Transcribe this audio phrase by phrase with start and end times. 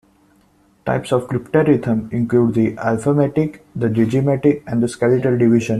[0.83, 5.69] Types of cryptarithm include the alphametic, the digimetic, and the skeletal division.